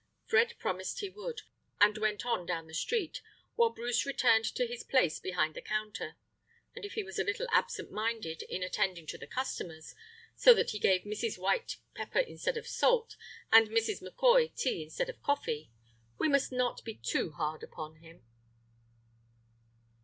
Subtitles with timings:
[0.25, 1.41] Fred promised he would,
[1.79, 3.21] and went on down the street,
[3.53, 6.15] while Bruce returned to his place behind the counter;
[6.75, 9.93] and if he was a little absent minded in attending to the customers,
[10.35, 11.37] so that he gave Mrs.
[11.37, 13.15] White pepper instead of salt,
[13.53, 14.01] and Mrs.
[14.01, 15.69] M'Coy tea instead of coffee,
[16.17, 18.25] we must not be too hard upon him.